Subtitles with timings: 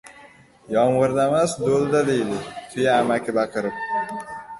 [0.75, 2.39] Yomg‘irdamas, do‘Ida!- deydi
[2.71, 4.17] «Tuya» amaki baqirib.